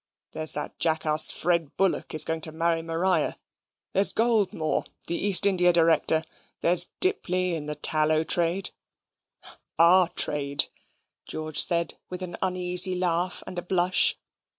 [0.31, 3.37] There is that jackass Fred Bullock is going to marry Maria
[3.93, 6.23] there's Goldmore, the East India Director,
[6.61, 8.71] there's Dipley, in the tallow trade
[9.77, 10.69] OUR trade,"
[11.27, 14.17] George said, with an uneasy laugh and a blush.